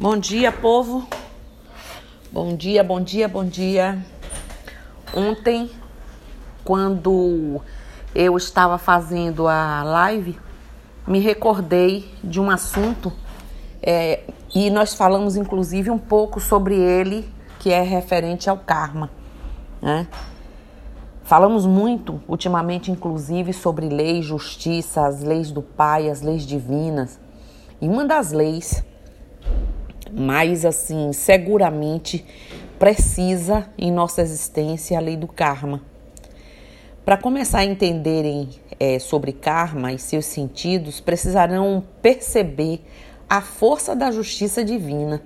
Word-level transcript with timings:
Bom 0.00 0.16
dia, 0.16 0.50
povo. 0.50 1.06
Bom 2.32 2.56
dia, 2.56 2.82
bom 2.82 3.02
dia, 3.02 3.28
bom 3.28 3.44
dia. 3.44 4.02
Ontem, 5.14 5.70
quando 6.64 7.60
eu 8.14 8.34
estava 8.34 8.78
fazendo 8.78 9.46
a 9.46 9.82
live, 9.82 10.40
me 11.06 11.18
recordei 11.18 12.10
de 12.24 12.40
um 12.40 12.48
assunto 12.48 13.12
é, 13.82 14.22
e 14.54 14.70
nós 14.70 14.94
falamos 14.94 15.36
inclusive 15.36 15.90
um 15.90 15.98
pouco 15.98 16.40
sobre 16.40 16.76
ele, 16.76 17.28
que 17.58 17.70
é 17.70 17.82
referente 17.82 18.48
ao 18.48 18.56
karma. 18.56 19.10
Né? 19.82 20.08
Falamos 21.24 21.66
muito 21.66 22.22
ultimamente, 22.26 22.90
inclusive, 22.90 23.52
sobre 23.52 23.90
lei, 23.90 24.22
justiça, 24.22 25.04
as 25.04 25.22
leis 25.22 25.52
do 25.52 25.60
Pai, 25.60 26.08
as 26.08 26.22
leis 26.22 26.46
divinas. 26.46 27.20
E 27.82 27.86
uma 27.86 28.06
das 28.06 28.32
leis 28.32 28.82
mais 30.12 30.64
assim, 30.64 31.12
seguramente 31.12 32.24
precisa 32.78 33.68
em 33.76 33.92
nossa 33.92 34.22
existência 34.22 34.96
a 34.96 35.00
lei 35.00 35.16
do 35.16 35.28
karma. 35.28 35.82
Para 37.04 37.16
começar 37.16 37.58
a 37.58 37.64
entenderem 37.64 38.48
é, 38.78 38.98
sobre 38.98 39.32
karma 39.32 39.92
e 39.92 39.98
seus 39.98 40.26
sentidos, 40.26 41.00
precisarão 41.00 41.82
perceber 42.00 42.82
a 43.28 43.40
força 43.40 43.94
da 43.94 44.10
justiça 44.10 44.64
divina 44.64 45.22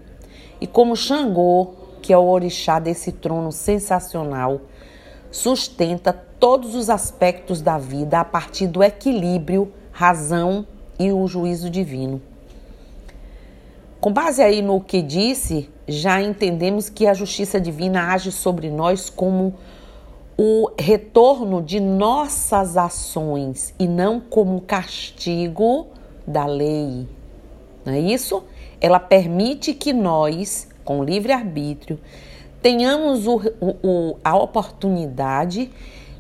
e 0.60 0.66
como 0.66 0.96
Xangô, 0.96 1.74
que 2.00 2.12
é 2.12 2.18
o 2.18 2.24
orixá 2.24 2.78
desse 2.78 3.12
trono 3.12 3.52
sensacional, 3.52 4.62
sustenta 5.30 6.12
todos 6.12 6.74
os 6.74 6.88
aspectos 6.88 7.60
da 7.60 7.76
vida 7.76 8.20
a 8.20 8.24
partir 8.24 8.66
do 8.66 8.82
equilíbrio, 8.82 9.72
razão 9.90 10.66
e 10.98 11.12
o 11.12 11.26
juízo 11.26 11.68
divino. 11.68 12.22
Com 14.04 14.12
base 14.12 14.42
aí 14.42 14.60
no 14.60 14.82
que 14.82 15.00
disse, 15.00 15.70
já 15.88 16.20
entendemos 16.20 16.90
que 16.90 17.06
a 17.06 17.14
justiça 17.14 17.58
divina 17.58 18.12
age 18.12 18.30
sobre 18.30 18.68
nós 18.68 19.08
como 19.08 19.54
o 20.36 20.70
retorno 20.78 21.62
de 21.62 21.80
nossas 21.80 22.76
ações 22.76 23.74
e 23.78 23.88
não 23.88 24.20
como 24.20 24.60
castigo 24.60 25.86
da 26.26 26.44
lei. 26.44 27.08
Não 27.82 27.94
é 27.94 27.98
isso? 27.98 28.44
Ela 28.78 29.00
permite 29.00 29.72
que 29.72 29.94
nós, 29.94 30.68
com 30.84 31.02
livre-arbítrio, 31.02 31.98
tenhamos 32.60 33.26
o, 33.26 33.40
o, 33.58 34.18
a 34.22 34.36
oportunidade 34.36 35.70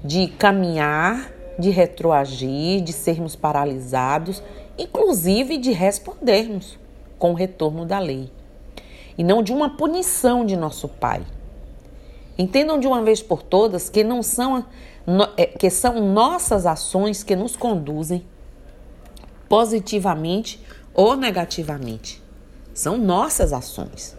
de 0.02 0.28
caminhar, 0.28 1.30
de 1.58 1.68
retroagir, 1.68 2.80
de 2.80 2.94
sermos 2.94 3.36
paralisados, 3.36 4.42
inclusive 4.78 5.58
de 5.58 5.70
respondermos 5.70 6.82
com 7.24 7.30
o 7.30 7.34
retorno 7.34 7.86
da 7.86 7.98
lei 7.98 8.30
e 9.16 9.24
não 9.24 9.42
de 9.42 9.50
uma 9.50 9.78
punição 9.78 10.44
de 10.44 10.58
nosso 10.58 10.86
Pai. 10.86 11.24
Entendam 12.36 12.78
de 12.78 12.86
uma 12.86 13.02
vez 13.02 13.22
por 13.22 13.42
todas 13.42 13.88
que 13.88 14.04
não 14.04 14.22
são 14.22 14.66
é, 15.34 15.46
que 15.46 15.70
são 15.70 16.06
nossas 16.12 16.66
ações 16.66 17.22
que 17.22 17.34
nos 17.34 17.56
conduzem 17.56 18.26
positivamente 19.48 20.60
ou 20.92 21.16
negativamente. 21.16 22.22
São 22.74 22.98
nossas 22.98 23.54
ações. 23.54 24.14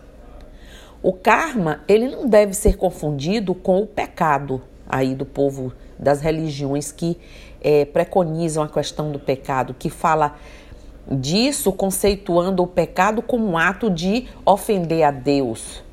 O 1.03 1.14
karma, 1.14 1.84
ele 1.88 2.08
não 2.08 2.28
deve 2.28 2.56
ser 2.56 2.75
confundido 2.75 3.53
com 3.53 3.84
o 3.84 3.86
pecado 3.86 4.64
aí 4.90 5.14
do 5.14 5.28
povo 5.28 5.72
das 6.00 6.22
religiões 6.22 6.92
que 6.92 7.19
é, 7.62 7.86
preconizam 7.86 8.64
a 8.64 8.67
questão 8.67 9.12
do 9.12 9.19
pecado, 9.19 9.75
que 9.78 9.92
fala 9.92 10.36
disso 11.09 11.72
conceituando 11.72 12.64
o 12.64 12.67
pecado 12.67 13.22
como 13.22 13.48
um 13.48 13.58
ato 13.58 13.89
de 13.89 14.28
ofender 14.45 15.03
a 15.03 15.12
Deus. 15.12 15.84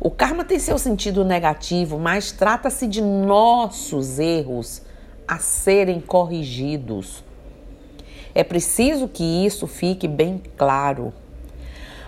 O 0.00 0.10
karma 0.10 0.44
tem 0.44 0.58
seu 0.58 0.78
sentido 0.78 1.24
negativo, 1.24 1.98
mas 1.98 2.32
trata-se 2.32 2.86
de 2.86 3.02
nossos 3.02 4.18
erros 4.18 4.82
a 5.28 5.38
serem 5.38 6.00
corrigidos. 6.00 7.22
É 8.34 8.42
preciso 8.42 9.08
que 9.08 9.22
isso 9.22 9.66
fique 9.66 10.08
bem 10.08 10.42
claro. 10.56 11.12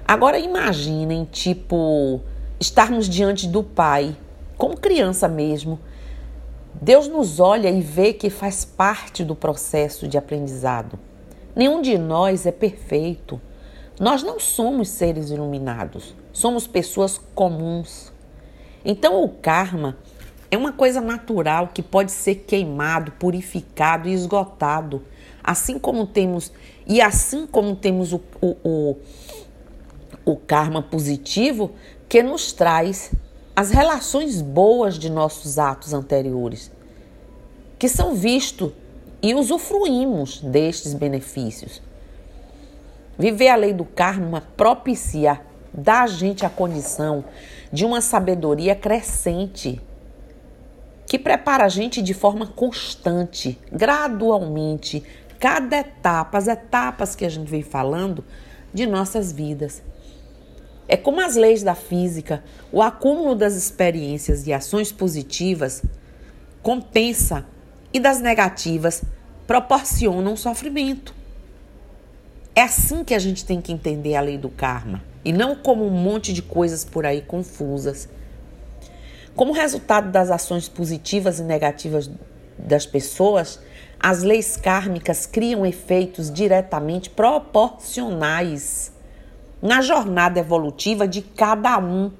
Agora 0.06 0.38
imaginem, 0.38 1.24
tipo, 1.30 2.20
estarmos 2.58 3.08
diante 3.08 3.46
do 3.46 3.62
Pai, 3.62 4.16
como 4.56 4.76
criança 4.76 5.28
mesmo. 5.28 5.78
Deus 6.80 7.08
nos 7.08 7.38
olha 7.40 7.68
e 7.68 7.80
vê 7.80 8.12
que 8.12 8.30
faz 8.30 8.64
parte 8.64 9.22
do 9.22 9.36
processo 9.36 10.08
de 10.08 10.16
aprendizado. 10.16 10.98
Nenhum 11.54 11.82
de 11.82 11.98
nós 11.98 12.46
é 12.46 12.52
perfeito. 12.52 13.40
Nós 14.00 14.22
não 14.22 14.40
somos 14.40 14.88
seres 14.88 15.30
iluminados, 15.30 16.14
somos 16.32 16.66
pessoas 16.66 17.20
comuns. 17.34 18.12
Então, 18.84 19.22
o 19.22 19.28
karma 19.28 19.98
é 20.50 20.56
uma 20.56 20.72
coisa 20.72 21.00
natural 21.00 21.68
que 21.68 21.82
pode 21.82 22.10
ser 22.10 22.36
queimado, 22.36 23.12
purificado 23.12 24.08
e 24.08 24.12
esgotado. 24.12 25.02
Assim 25.44 25.78
como 25.78 26.06
temos, 26.06 26.52
e 26.86 27.00
assim 27.00 27.46
como 27.46 27.76
temos 27.76 28.12
o, 28.12 28.20
o, 28.40 28.56
o, 28.64 28.96
o 30.24 30.36
karma 30.36 30.82
positivo, 30.82 31.72
que 32.08 32.22
nos 32.22 32.52
traz 32.52 33.12
as 33.54 33.70
relações 33.70 34.40
boas 34.40 34.98
de 34.98 35.10
nossos 35.10 35.58
atos 35.58 35.92
anteriores, 35.92 36.70
que 37.78 37.88
são 37.88 38.14
vistos 38.14 38.72
e 39.22 39.34
usufruímos 39.34 40.40
destes 40.40 40.92
benefícios. 40.94 41.80
Viver 43.16 43.48
a 43.48 43.56
lei 43.56 43.72
do 43.72 43.84
karma 43.84 44.42
propicia, 44.56 45.40
dá 45.72 46.02
a 46.02 46.06
gente 46.06 46.44
a 46.44 46.50
condição 46.50 47.24
de 47.72 47.84
uma 47.84 48.00
sabedoria 48.00 48.74
crescente, 48.74 49.80
que 51.06 51.18
prepara 51.18 51.64
a 51.64 51.68
gente 51.68 52.02
de 52.02 52.14
forma 52.14 52.46
constante, 52.46 53.58
gradualmente, 53.70 55.04
cada 55.38 55.76
etapa, 55.76 56.38
as 56.38 56.48
etapas 56.48 57.14
que 57.14 57.24
a 57.24 57.28
gente 57.28 57.50
vem 57.50 57.62
falando 57.62 58.24
de 58.72 58.86
nossas 58.86 59.30
vidas. 59.30 59.82
É 60.88 60.96
como 60.96 61.20
as 61.20 61.36
leis 61.36 61.62
da 61.62 61.74
física, 61.74 62.42
o 62.72 62.82
acúmulo 62.82 63.34
das 63.34 63.54
experiências 63.54 64.46
e 64.46 64.52
ações 64.52 64.90
positivas 64.90 65.82
compensa 66.62 67.46
e 67.92 68.00
das 68.00 68.20
negativas 68.20 69.02
proporcionam 69.52 70.34
sofrimento. 70.34 71.14
É 72.54 72.62
assim 72.62 73.04
que 73.04 73.12
a 73.12 73.18
gente 73.18 73.44
tem 73.44 73.60
que 73.60 73.70
entender 73.70 74.14
a 74.14 74.20
lei 74.22 74.38
do 74.38 74.48
karma 74.48 75.04
e 75.22 75.30
não 75.30 75.54
como 75.54 75.86
um 75.86 75.90
monte 75.90 76.32
de 76.32 76.40
coisas 76.40 76.86
por 76.86 77.04
aí 77.04 77.20
confusas. 77.20 78.08
Como 79.36 79.52
resultado 79.52 80.10
das 80.10 80.30
ações 80.30 80.70
positivas 80.70 81.38
e 81.38 81.42
negativas 81.42 82.10
das 82.56 82.86
pessoas, 82.86 83.60
as 84.00 84.22
leis 84.22 84.56
kármicas 84.56 85.26
criam 85.26 85.66
efeitos 85.66 86.32
diretamente 86.32 87.10
proporcionais 87.10 88.90
na 89.60 89.82
jornada 89.82 90.40
evolutiva 90.40 91.06
de 91.06 91.20
cada 91.20 91.76
um. 91.76 92.10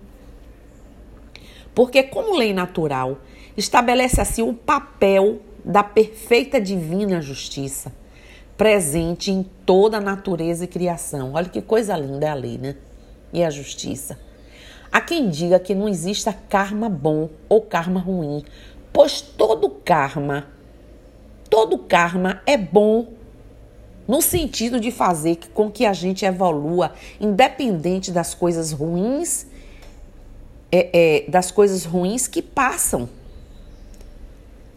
Porque, 1.75 2.03
como 2.03 2.37
lei 2.37 2.53
natural, 2.53 3.17
estabelece 3.57 4.21
assim 4.21 4.43
o 4.43 4.53
papel 4.53 5.41
da 5.65 5.83
perfeita 5.83 6.61
divina 6.61 7.21
justiça, 7.21 7.93
presente 8.57 9.31
em 9.31 9.43
toda 9.65 9.99
a 9.99 10.01
natureza 10.01 10.65
e 10.65 10.69
criação. 10.69 11.33
Olha 11.35 11.49
que 11.49 11.63
coisa 11.63 11.97
linda 11.97 12.27
é 12.27 12.31
a 12.31 12.35
lei, 12.35 12.59
né? 12.59 12.77
E 13.33 13.43
a 13.43 13.51
justiça. 13.51 14.19
Há 14.91 15.01
quem 15.01 15.31
diga 15.31 15.59
que 15.59 15.75
não 15.75 15.89
exista 15.89 16.33
karma 16.33 16.89
bom 16.89 17.31
ou 17.49 17.63
karma 17.63 17.99
ruim, 17.99 18.45
pois 18.93 19.23
todo 19.23 19.71
karma, 19.71 20.49
todo 21.49 21.79
karma 21.79 22.43
é 22.45 22.59
bom 22.59 23.09
no 24.07 24.21
sentido 24.21 24.79
de 24.79 24.91
fazer 24.91 25.39
com 25.55 25.71
que 25.71 25.87
a 25.87 25.93
gente 25.93 26.25
evolua, 26.25 26.93
independente 27.21 28.11
das 28.11 28.35
coisas 28.35 28.73
ruins, 28.73 29.47
é, 30.71 30.91
é, 31.25 31.31
das 31.31 31.51
coisas 31.51 31.85
ruins 31.85 32.27
que 32.27 32.43
passam 32.43 33.09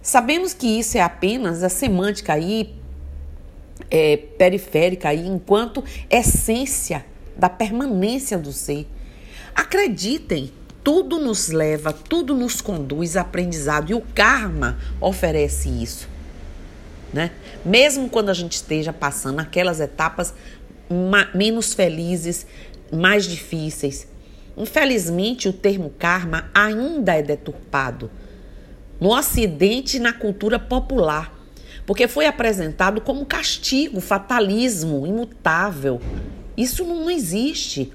Sabemos 0.06 0.54
que 0.54 0.68
isso 0.68 1.00
é 1.00 1.02
apenas 1.02 1.64
a 1.64 1.68
semântica 1.68 2.34
aí, 2.34 2.76
é, 3.90 4.18
periférica 4.38 5.10
aí, 5.10 5.26
enquanto 5.26 5.84
essência 6.12 7.04
da 7.36 7.50
permanência 7.50 8.38
do 8.38 8.54
ser. 8.54 8.88
Acreditem, 9.56 10.52
tudo 10.84 11.18
nos 11.18 11.48
leva, 11.48 11.92
tudo 11.92 12.36
nos 12.36 12.62
conduz 12.62 13.18
a 13.18 13.22
aprendizado 13.22 13.90
e 13.90 13.96
o 13.96 14.02
karma 14.14 14.78
oferece 15.02 15.70
isso. 15.70 16.08
Né? 17.12 17.32
Mesmo 17.66 18.08
quando 18.08 18.30
a 18.30 18.34
gente 18.36 18.54
esteja 18.54 18.94
passando 18.94 19.40
aquelas 19.40 19.80
etapas 19.80 20.36
menos 21.34 21.74
felizes, 21.74 22.46
mais 22.94 23.26
difíceis. 23.26 24.08
Infelizmente, 24.56 25.50
o 25.50 25.54
termo 25.54 25.90
karma 25.98 26.48
ainda 26.54 27.16
é 27.16 27.24
deturpado 27.24 28.12
no 29.00 29.10
Ocidente 29.10 29.98
e 29.98 30.00
na 30.00 30.14
cultura 30.14 30.58
popular, 30.58 31.34
porque 31.86 32.08
foi 32.08 32.26
apresentado 32.26 33.02
como 33.02 33.26
castigo, 33.26 34.00
fatalismo, 34.02 35.06
imutável. 35.06 36.02
Isso 36.58 36.84
não 36.84 37.10
existe. 37.10 37.92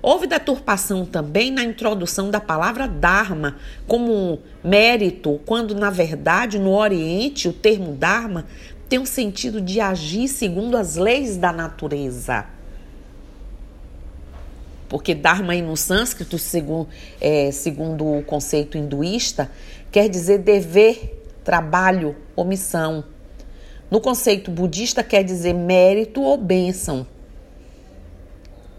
Houve 0.00 0.26
deturpação 0.26 1.04
também 1.04 1.50
na 1.50 1.64
introdução 1.64 2.30
da 2.30 2.40
palavra 2.40 2.86
Dharma 2.86 3.56
como 3.86 4.38
mérito, 4.62 5.40
quando 5.44 5.74
na 5.74 5.90
verdade 5.90 6.58
no 6.58 6.70
Oriente 6.72 7.48
o 7.48 7.52
termo 7.52 7.92
Dharma 7.92 8.46
tem 8.88 8.98
o 8.98 9.06
sentido 9.06 9.60
de 9.60 9.80
agir 9.80 10.28
segundo 10.28 10.76
as 10.76 10.96
leis 10.96 11.36
da 11.36 11.52
natureza. 11.52 12.46
Porque 14.88 15.14
Dharma 15.14 15.52
aí 15.52 15.60
no 15.60 15.76
sânscrito, 15.76 16.38
segundo, 16.38 16.88
é, 17.20 17.50
segundo 17.50 18.06
o 18.06 18.22
conceito 18.22 18.78
hinduísta, 18.78 19.50
quer 19.90 20.08
dizer 20.08 20.38
dever, 20.38 21.22
trabalho 21.44 22.16
ou 22.36 22.44
missão. 22.44 23.04
No 23.90 24.00
conceito 24.00 24.50
budista, 24.50 25.02
quer 25.02 25.22
dizer 25.22 25.54
mérito 25.54 26.20
ou 26.20 26.36
bênção. 26.36 27.06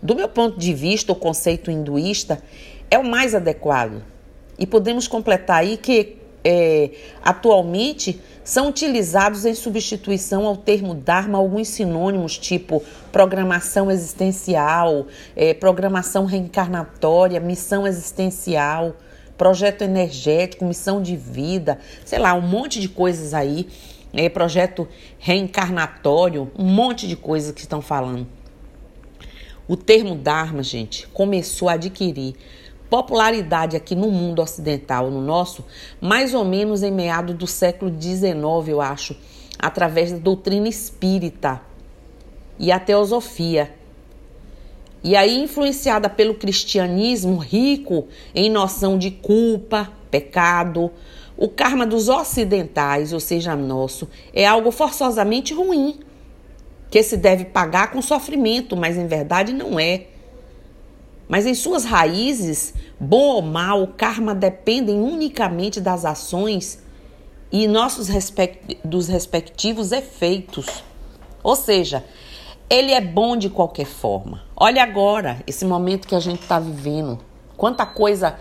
Do 0.02 0.16
meu 0.16 0.30
ponto 0.30 0.58
de 0.58 0.74
vista, 0.74 1.12
o 1.12 1.16
conceito 1.16 1.72
hinduísta 1.72 2.42
é 2.90 2.98
o 2.98 3.04
mais 3.04 3.36
adequado. 3.36 4.04
E 4.58 4.66
podemos 4.66 5.08
completar 5.08 5.58
aí 5.58 5.78
que 5.78 6.18
é, 6.44 6.92
atualmente 7.22 8.22
são 8.44 8.70
utilizados 8.70 9.46
em 9.46 9.54
substituição 9.54 10.46
ao 10.46 10.56
termo 10.56 10.94
Dharma 10.94 11.38
alguns 11.38 11.68
sinônimos, 11.68 12.38
tipo 12.38 12.82
programação 13.12 13.92
existencial, 13.92 15.08
é, 15.36 15.54
programação 15.54 16.26
reencarnatória, 16.26 17.40
missão 17.40 17.86
existencial, 17.86 18.96
projeto 19.39 19.83
energético, 19.83 20.65
missão 20.65 21.01
de 21.01 21.15
vida, 21.15 21.80
sei 22.03 22.19
lá, 22.19 22.33
um 22.33 22.41
monte 22.41 22.81
de 22.81 22.89
coisas 22.89 23.33
aí, 23.33 23.69
é, 24.13 24.27
projeto 24.27 24.86
reencarnatório, 25.18 26.51
um 26.59 26.65
monte 26.65 27.07
de 27.07 27.15
coisas 27.15 27.53
que 27.53 27.62
estão 27.62 27.81
falando. 27.81 28.27
O 29.65 29.77
termo 29.77 30.13
Dharma, 30.13 30.62
gente, 30.62 31.07
começou 31.07 31.69
a 31.69 31.74
adquirir 31.74 32.36
popularidade 32.89 33.77
aqui 33.77 33.95
no 33.95 34.12
mundo 34.12 34.41
ocidental, 34.41 35.09
no 35.09 35.21
nosso, 35.21 35.63
mais 36.01 36.33
ou 36.33 36.44
menos 36.44 36.83
em 36.83 36.91
meados 36.91 37.36
do 37.36 37.47
século 37.47 37.89
XIX, 37.89 38.33
eu 38.68 38.81
acho, 38.81 39.15
através 39.57 40.12
da 40.12 40.18
doutrina 40.18 40.68
espírita 40.68 41.62
e 42.57 42.74
a 42.74 42.80
teosofia. 42.80 43.79
E 45.04 45.16
aí, 45.16 45.38
influenciada 45.38 46.10
pelo 46.10 46.36
cristianismo 46.36 47.38
rico 47.38 48.07
em 48.36 48.50
noção 48.50 48.98
de 48.98 49.12
culpa, 49.12 49.92
pecado, 50.12 50.92
o 51.38 51.48
karma 51.48 51.86
dos 51.86 52.10
ocidentais, 52.10 53.13
ou 53.13 53.19
seja, 53.19 53.56
nosso, 53.56 54.10
é 54.34 54.46
algo 54.46 54.72
forçosamente 54.72 55.54
ruim 55.54 56.00
que 56.92 57.01
se 57.01 57.16
deve 57.16 57.46
pagar 57.46 57.92
com 57.92 58.01
sofrimento, 58.01 58.75
mas 58.75 58.98
em 58.98 59.07
verdade 59.07 59.54
não 59.54 59.80
é. 59.80 60.07
Mas 61.30 61.46
em 61.46 61.54
suas 61.54 61.86
raízes, 61.86 62.74
bom 63.00 63.36
ou 63.36 63.42
mal, 63.42 63.84
o 63.84 63.88
karma 63.88 64.34
dependem 64.34 65.00
unicamente 65.00 65.80
das 65.80 66.04
ações 66.04 66.84
e 67.51 67.68
nossos 67.68 68.07
respect 68.07 68.80
dos 68.84 69.07
respectivos 69.07 69.92
efeitos. 69.92 70.84
Ou 71.44 71.56
seja, 71.56 72.04
ele 72.69 72.92
é 72.92 73.01
bom 73.01 73.36
de 73.36 73.50
qualquer 73.50 73.86
forma. 73.86 74.44
Olha 74.56 74.83
agora 74.83 75.42
esse 75.48 75.66
momento 75.66 76.07
que 76.07 76.16
a 76.16 76.19
gente 76.19 76.42
está 76.42 76.60
vivendo. 76.60 77.19
Quanta 77.57 77.86
coisa 77.86 78.38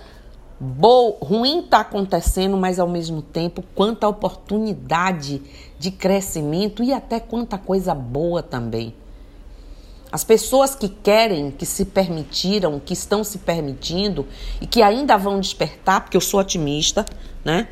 boa, 0.60 1.16
ruim 1.22 1.60
está 1.60 1.80
acontecendo, 1.80 2.56
mas 2.56 2.78
ao 2.78 2.88
mesmo 2.88 3.22
tempo, 3.22 3.64
quanta 3.74 4.06
oportunidade 4.06 5.40
de 5.78 5.90
crescimento 5.90 6.82
e 6.82 6.92
até 6.92 7.18
quanta 7.18 7.56
coisa 7.56 7.94
boa 7.94 8.42
também. 8.42 8.94
As 10.10 10.24
pessoas 10.24 10.74
que 10.74 10.88
querem, 10.88 11.50
que 11.50 11.66
se 11.66 11.84
permitiram, 11.84 12.80
que 12.80 12.92
estão 12.92 13.22
se 13.22 13.38
permitindo 13.38 14.26
e 14.60 14.66
que 14.66 14.82
ainda 14.82 15.16
vão 15.16 15.40
despertar, 15.40 16.02
porque 16.02 16.16
eu 16.16 16.20
sou 16.20 16.40
otimista, 16.40 17.04
né? 17.44 17.68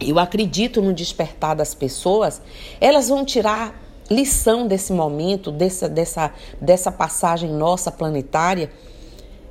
Eu 0.00 0.18
acredito 0.18 0.80
no 0.80 0.92
despertar 0.92 1.56
das 1.56 1.74
pessoas, 1.74 2.40
elas 2.80 3.08
vão 3.08 3.24
tirar 3.24 3.87
lição 4.10 4.66
desse 4.66 4.92
momento, 4.92 5.50
dessa, 5.50 5.88
dessa, 5.88 6.32
dessa 6.60 6.90
passagem 6.90 7.50
nossa 7.50 7.90
planetária, 7.90 8.70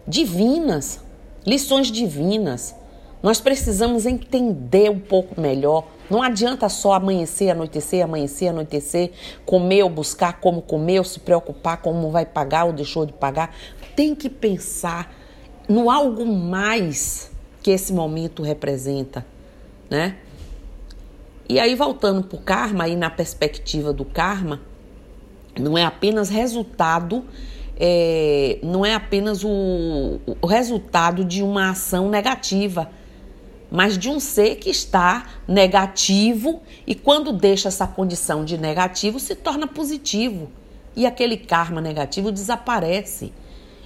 divinas, 0.07 0.99
lições 1.45 1.91
divinas. 1.91 2.75
Nós 3.21 3.41
precisamos 3.41 4.05
entender 4.05 4.89
um 4.89 4.99
pouco 4.99 5.39
melhor. 5.39 5.85
Não 6.09 6.21
adianta 6.21 6.69
só 6.69 6.93
amanhecer, 6.93 7.49
anoitecer, 7.49 8.03
amanhecer, 8.03 8.49
anoitecer, 8.49 9.11
comer 9.45 9.83
ou 9.83 9.89
buscar 9.89 10.39
como 10.39 10.61
comer, 10.61 10.99
ou 10.99 11.03
se 11.03 11.19
preocupar 11.19 11.81
como 11.81 12.09
vai 12.11 12.25
pagar 12.25 12.65
ou 12.65 12.73
deixou 12.73 13.05
de 13.05 13.13
pagar. 13.13 13.53
Tem 13.95 14.15
que 14.15 14.29
pensar 14.29 15.13
no 15.67 15.89
algo 15.89 16.25
mais 16.25 17.29
que 17.61 17.71
esse 17.71 17.91
momento 17.91 18.41
representa, 18.43 19.25
né? 19.89 20.15
E 21.49 21.59
aí 21.59 21.75
voltando 21.75 22.23
para 22.23 22.37
o 22.37 22.41
karma, 22.41 22.85
aí 22.85 22.95
na 22.95 23.09
perspectiva 23.09 23.93
do 23.93 24.03
karma, 24.03 24.61
não 25.59 25.77
é 25.77 25.83
apenas 25.83 26.29
resultado 26.29 27.23
é, 27.79 28.57
não 28.63 28.83
é 28.83 28.95
apenas 28.95 29.43
o, 29.43 30.19
o 30.41 30.47
resultado 30.47 31.23
de 31.23 31.43
uma 31.43 31.69
ação 31.69 32.09
negativa, 32.09 32.89
mas 33.69 33.97
de 33.97 34.09
um 34.09 34.19
ser 34.19 34.55
que 34.55 34.69
está 34.69 35.27
negativo 35.47 36.61
e 36.87 36.95
quando 36.95 37.31
deixa 37.31 37.67
essa 37.67 37.85
condição 37.85 38.43
de 38.43 38.57
negativo 38.57 39.19
se 39.19 39.35
torna 39.35 39.67
positivo 39.67 40.49
e 40.95 41.05
aquele 41.05 41.37
karma 41.37 41.79
negativo 41.79 42.31
desaparece. 42.31 43.31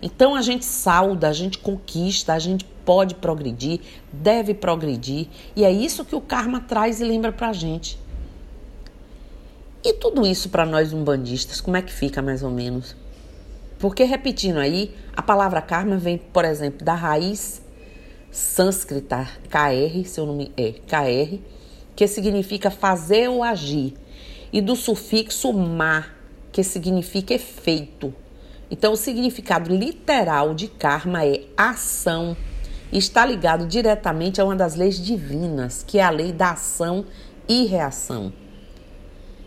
Então 0.01 0.35
a 0.35 0.41
gente 0.41 0.65
sauda, 0.65 1.29
a 1.29 1.33
gente 1.33 1.59
conquista, 1.59 2.33
a 2.33 2.39
gente 2.39 2.65
pode 2.85 3.15
progredir, 3.15 3.81
deve 4.11 4.53
progredir 4.53 5.27
e 5.55 5.63
é 5.63 5.71
isso 5.71 6.03
que 6.03 6.15
o 6.15 6.21
karma 6.21 6.59
traz 6.61 6.99
e 6.99 7.03
lembra 7.03 7.31
pra 7.31 7.53
gente. 7.53 7.99
E 9.83 9.93
tudo 9.93 10.25
isso 10.25 10.49
para 10.49 10.65
nós 10.65 10.93
umbandistas, 10.93 11.59
como 11.59 11.77
é 11.77 11.81
que 11.81 11.91
fica 11.91 12.21
mais 12.21 12.43
ou 12.43 12.51
menos? 12.51 12.95
Porque, 13.79 14.03
repetindo 14.03 14.57
aí, 14.57 14.93
a 15.15 15.23
palavra 15.23 15.59
karma 15.59 15.97
vem, 15.97 16.19
por 16.19 16.45
exemplo, 16.45 16.85
da 16.85 16.93
raiz 16.93 17.63
sânscrita 18.31 19.27
KR, 19.49 20.05
seu 20.05 20.25
nome 20.25 20.51
é 20.55 20.71
KR, 20.71 21.39
que 21.95 22.07
significa 22.07 22.69
fazer 22.69 23.27
ou 23.27 23.43
agir, 23.43 23.95
e 24.53 24.61
do 24.61 24.75
sufixo 24.75 25.51
ma, 25.51 26.05
que 26.51 26.63
significa 26.63 27.33
efeito. 27.33 28.13
Então, 28.71 28.93
o 28.93 28.97
significado 28.97 29.75
literal 29.75 30.55
de 30.55 30.67
karma 30.67 31.25
é 31.25 31.43
ação 31.57 32.35
está 32.91 33.25
ligado 33.25 33.67
diretamente 33.67 34.41
a 34.41 34.45
uma 34.45 34.55
das 34.55 34.75
leis 34.75 34.97
divinas, 34.99 35.83
que 35.85 35.99
é 35.99 36.03
a 36.03 36.09
lei 36.09 36.31
da 36.31 36.51
ação 36.51 37.05
e 37.47 37.65
reação. 37.65 38.33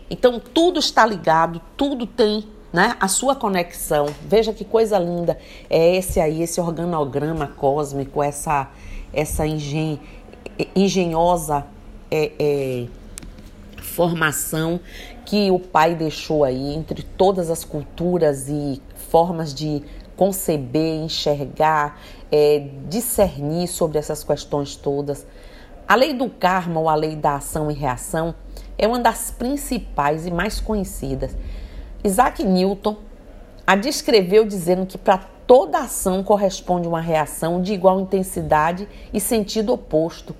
Então, 0.09 0.39
tudo 0.39 0.79
está 0.79 1.05
ligado, 1.05 1.59
tudo 1.75 2.05
tem 2.05 2.47
né? 2.75 2.97
A 2.99 3.07
sua 3.07 3.37
conexão. 3.37 4.07
Veja 4.27 4.51
que 4.51 4.65
coisa 4.65 4.99
linda 4.99 5.37
é 5.69 5.95
esse 5.95 6.19
aí, 6.19 6.41
esse 6.41 6.59
organograma 6.59 7.47
cósmico, 7.47 8.21
essa 8.21 8.69
essa 9.13 9.47
engen, 9.47 9.97
engenhosa 10.75 11.65
é, 12.11 12.33
é, 12.37 12.87
formação 13.81 14.77
que 15.25 15.49
o 15.49 15.57
pai 15.57 15.95
deixou 15.95 16.43
aí 16.43 16.75
entre 16.75 17.01
todas 17.01 17.49
as 17.49 17.63
culturas 17.63 18.49
e 18.49 18.81
formas 19.05 19.53
de 19.53 19.81
conceber, 20.15 21.03
enxergar, 21.03 21.99
é, 22.31 22.67
discernir 22.89 23.67
sobre 23.67 23.97
essas 23.97 24.23
questões 24.23 24.75
todas. 24.75 25.25
A 25.87 25.95
lei 25.95 26.13
do 26.13 26.29
karma 26.29 26.79
ou 26.79 26.89
a 26.89 26.95
lei 26.95 27.15
da 27.15 27.35
ação 27.35 27.69
e 27.69 27.73
reação 27.73 28.33
é 28.77 28.87
uma 28.87 28.99
das 28.99 29.31
principais 29.31 30.25
e 30.25 30.31
mais 30.31 30.59
conhecidas. 30.59 31.35
Isaac 32.03 32.43
Newton 32.43 32.97
a 33.67 33.75
descreveu 33.75 34.45
dizendo 34.45 34.85
que 34.85 34.97
para 34.97 35.17
toda 35.47 35.79
ação 35.79 36.23
corresponde 36.23 36.87
uma 36.87 37.01
reação 37.01 37.61
de 37.61 37.73
igual 37.73 37.99
intensidade 37.99 38.87
e 39.11 39.19
sentido 39.19 39.73
oposto. 39.73 40.35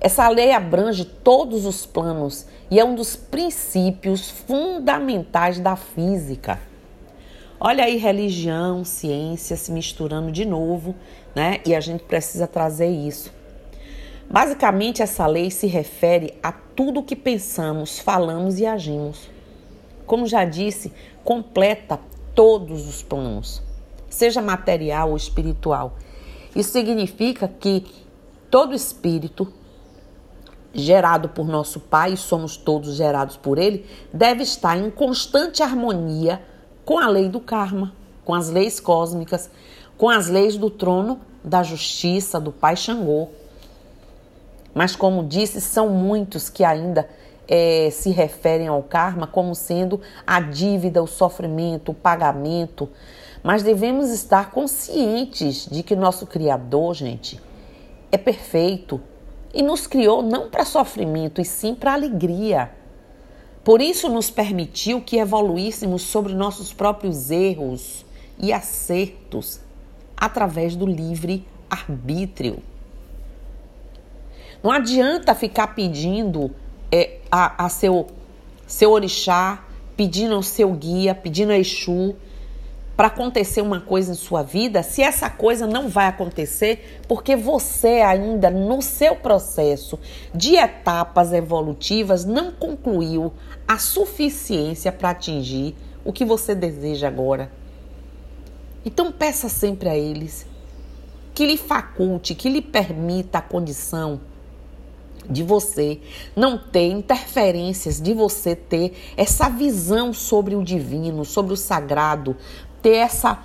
Essa 0.00 0.28
lei 0.28 0.52
abrange 0.52 1.04
todos 1.04 1.64
os 1.64 1.86
planos 1.86 2.46
e 2.70 2.78
é 2.78 2.84
um 2.84 2.94
dos 2.94 3.14
princípios 3.16 4.28
fundamentais 4.28 5.60
da 5.60 5.76
física. 5.76 6.60
Olha 7.66 7.84
aí 7.84 7.96
religião, 7.96 8.84
ciência 8.84 9.56
se 9.56 9.72
misturando 9.72 10.30
de 10.30 10.44
novo, 10.44 10.94
né? 11.34 11.60
E 11.64 11.74
a 11.74 11.80
gente 11.80 12.04
precisa 12.04 12.46
trazer 12.46 12.88
isso. 12.88 13.32
Basicamente, 14.30 15.02
essa 15.02 15.26
lei 15.26 15.50
se 15.50 15.66
refere 15.66 16.34
a 16.42 16.52
tudo 16.52 17.02
que 17.02 17.16
pensamos, 17.16 17.98
falamos 17.98 18.58
e 18.58 18.66
agimos 18.66 19.34
como 20.06 20.26
já 20.26 20.44
disse, 20.44 20.92
completa 21.22 21.98
todos 22.34 22.86
os 22.88 23.02
planos, 23.02 23.62
seja 24.08 24.42
material 24.42 25.10
ou 25.10 25.16
espiritual. 25.16 25.96
Isso 26.54 26.72
significa 26.72 27.48
que 27.48 27.84
todo 28.50 28.74
espírito 28.74 29.52
gerado 30.72 31.28
por 31.28 31.46
nosso 31.46 31.78
Pai, 31.78 32.16
somos 32.16 32.56
todos 32.56 32.96
gerados 32.96 33.36
por 33.36 33.58
Ele, 33.58 33.86
deve 34.12 34.42
estar 34.42 34.76
em 34.76 34.90
constante 34.90 35.62
harmonia 35.62 36.42
com 36.84 36.98
a 36.98 37.08
lei 37.08 37.28
do 37.28 37.40
karma, 37.40 37.92
com 38.24 38.34
as 38.34 38.48
leis 38.50 38.80
cósmicas, 38.80 39.50
com 39.96 40.08
as 40.08 40.28
leis 40.28 40.56
do 40.56 40.70
trono 40.70 41.20
da 41.42 41.62
justiça 41.62 42.40
do 42.40 42.52
Pai 42.52 42.76
Xangô. 42.76 43.28
Mas, 44.74 44.96
como 44.96 45.24
disse, 45.24 45.60
são 45.60 45.88
muitos 45.88 46.48
que 46.48 46.64
ainda 46.64 47.08
é, 47.46 47.88
se 47.92 48.10
referem 48.10 48.66
ao 48.66 48.82
karma 48.82 49.26
como 49.26 49.54
sendo 49.54 50.00
a 50.26 50.40
dívida, 50.40 51.02
o 51.02 51.06
sofrimento, 51.06 51.92
o 51.92 51.94
pagamento. 51.94 52.88
Mas 53.42 53.62
devemos 53.62 54.10
estar 54.10 54.50
conscientes 54.50 55.68
de 55.70 55.82
que 55.82 55.94
nosso 55.94 56.26
Criador, 56.26 56.94
gente, 56.94 57.40
é 58.10 58.16
perfeito 58.16 59.00
e 59.52 59.62
nos 59.62 59.86
criou 59.86 60.22
não 60.22 60.48
para 60.50 60.64
sofrimento, 60.64 61.40
e 61.40 61.44
sim 61.44 61.74
para 61.74 61.92
alegria. 61.92 62.70
Por 63.64 63.80
isso, 63.80 64.10
nos 64.10 64.30
permitiu 64.30 65.00
que 65.00 65.16
evoluíssemos 65.16 66.02
sobre 66.02 66.34
nossos 66.34 66.72
próprios 66.72 67.30
erros 67.30 68.04
e 68.38 68.52
acertos 68.52 69.58
através 70.14 70.76
do 70.76 70.86
livre 70.86 71.46
arbítrio. 71.70 72.58
Não 74.62 74.70
adianta 74.70 75.34
ficar 75.34 75.68
pedindo 75.68 76.50
é, 76.92 77.18
a, 77.30 77.64
a 77.64 77.68
seu, 77.68 78.06
seu 78.66 78.92
orixá, 78.92 79.64
pedindo 79.96 80.34
ao 80.34 80.42
seu 80.42 80.72
guia, 80.72 81.14
pedindo 81.14 81.52
a 81.52 81.58
Exu 81.58 82.14
para 82.96 83.08
acontecer 83.08 83.60
uma 83.60 83.80
coisa 83.80 84.12
em 84.12 84.14
sua 84.14 84.42
vida, 84.42 84.82
se 84.82 85.02
essa 85.02 85.28
coisa 85.28 85.66
não 85.66 85.88
vai 85.88 86.06
acontecer 86.06 87.00
porque 87.08 87.34
você 87.34 88.00
ainda 88.00 88.50
no 88.50 88.80
seu 88.80 89.16
processo 89.16 89.98
de 90.34 90.56
etapas 90.56 91.32
evolutivas 91.32 92.24
não 92.24 92.52
concluiu 92.52 93.32
a 93.66 93.78
suficiência 93.78 94.92
para 94.92 95.10
atingir 95.10 95.74
o 96.04 96.12
que 96.12 96.24
você 96.24 96.54
deseja 96.54 97.08
agora. 97.08 97.50
Então 98.84 99.10
peça 99.10 99.48
sempre 99.48 99.88
a 99.88 99.96
eles 99.96 100.46
que 101.34 101.46
lhe 101.46 101.56
faculte, 101.56 102.34
que 102.34 102.48
lhe 102.48 102.62
permita 102.62 103.38
a 103.38 103.42
condição 103.42 104.20
de 105.28 105.42
você 105.42 106.00
não 106.36 106.58
ter 106.58 106.90
interferências, 106.90 108.00
de 108.00 108.12
você 108.12 108.54
ter 108.54 108.94
essa 109.16 109.48
visão 109.48 110.12
sobre 110.12 110.54
o 110.54 110.62
divino, 110.62 111.24
sobre 111.24 111.54
o 111.54 111.56
sagrado, 111.56 112.36
ter 112.84 112.96
essa 112.96 113.38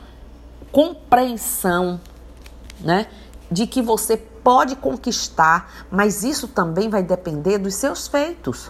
compreensão, 0.69 1.97
né, 2.81 3.07
de 3.49 3.65
que 3.65 3.81
você 3.81 4.17
pode 4.17 4.75
conquistar, 4.75 5.87
mas 5.89 6.25
isso 6.25 6.45
também 6.45 6.89
vai 6.89 7.01
depender 7.01 7.57
dos 7.57 7.75
seus 7.75 8.05
feitos. 8.05 8.69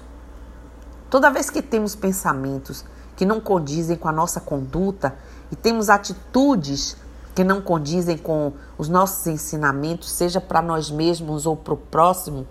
Toda 1.10 1.32
vez 1.32 1.50
que 1.50 1.64
temos 1.64 1.96
pensamentos 1.96 2.86
que 3.16 3.26
não 3.26 3.42
condizem 3.42 3.98
com 3.98 4.08
a 4.08 4.12
nossa 4.12 4.40
conduta 4.40 5.18
e 5.52 5.56
temos 5.56 5.90
atitudes 5.90 6.96
que 7.34 7.44
não 7.44 7.62
condizem 7.62 8.16
com 8.16 8.54
os 8.78 8.88
nossos 8.88 9.26
ensinamentos, 9.26 10.12
seja 10.12 10.40
para 10.40 10.62
nós 10.62 10.92
mesmos 10.92 11.48
ou 11.48 11.58
para 11.58 11.74
o 11.74 11.78
próximo, 11.78 12.48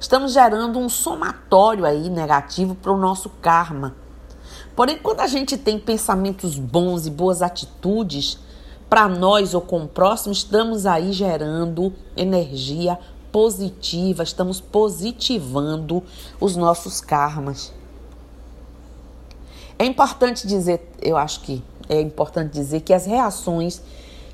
estamos 0.00 0.32
gerando 0.32 0.76
um 0.76 0.88
somatório 0.88 1.84
aí 1.84 2.10
negativo 2.10 2.74
para 2.74 2.90
o 2.90 2.96
nosso 2.96 3.30
karma. 3.40 3.94
Porém, 4.80 4.96
quando 4.96 5.20
a 5.20 5.26
gente 5.26 5.58
tem 5.58 5.78
pensamentos 5.78 6.58
bons 6.58 7.06
e 7.06 7.10
boas 7.10 7.42
atitudes 7.42 8.38
para 8.88 9.06
nós 9.10 9.52
ou 9.52 9.60
com 9.60 9.84
o 9.84 9.86
próximo, 9.86 10.32
estamos 10.32 10.86
aí 10.86 11.12
gerando 11.12 11.92
energia 12.16 12.98
positiva, 13.30 14.22
estamos 14.22 14.58
positivando 14.58 16.02
os 16.40 16.56
nossos 16.56 16.98
karmas. 16.98 17.74
É 19.78 19.84
importante 19.84 20.46
dizer, 20.46 20.90
eu 21.02 21.18
acho 21.18 21.40
que 21.40 21.62
é 21.86 22.00
importante 22.00 22.50
dizer 22.50 22.80
que 22.80 22.94
as 22.94 23.04
reações 23.04 23.82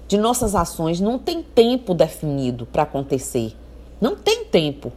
de 0.06 0.16
nossas 0.16 0.54
ações 0.54 1.00
não 1.00 1.18
tem 1.18 1.42
tempo 1.42 1.92
definido 1.92 2.66
para 2.66 2.84
acontecer. 2.84 3.52
Não 4.00 4.14
tem 4.14 4.44
tempo. 4.44 4.92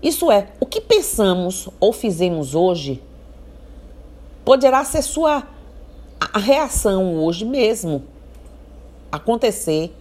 Isso 0.00 0.30
é, 0.30 0.52
o 0.60 0.66
que 0.66 0.80
pensamos 0.80 1.68
ou 1.80 1.92
fizemos 1.92 2.54
hoje 2.54 3.02
poderá 4.44 4.84
ser 4.84 5.02
sua 5.02 5.42
reação 6.34 7.16
hoje 7.16 7.44
mesmo 7.44 8.04
acontecer 9.10 9.94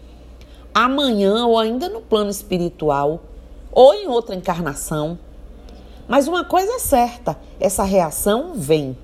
amanhã 0.73 1.45
ou 1.45 1.59
ainda 1.59 1.87
no 1.87 2.01
plano 2.01 2.29
espiritual 2.29 3.21
ou 3.71 3.93
em 3.93 4.07
outra 4.07 4.35
encarnação. 4.35 5.17
Mas 6.07 6.27
uma 6.27 6.43
coisa 6.43 6.73
é 6.73 6.79
certa, 6.79 7.37
essa 7.59 7.83
reação 7.83 8.53
vem. 8.55 8.97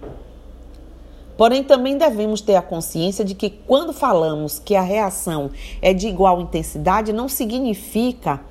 Porém, 1.38 1.64
também 1.64 1.98
devemos 1.98 2.42
ter 2.42 2.56
a 2.56 2.62
consciência 2.62 3.24
de 3.24 3.34
que 3.34 3.50
quando 3.50 3.94
falamos 3.94 4.60
que 4.60 4.76
a 4.76 4.82
reação 4.82 5.52
é 5.82 5.94
de 5.94 6.08
igual 6.08 6.42
intensidade, 6.42 7.14
não 7.14 7.30
significa 7.30 8.42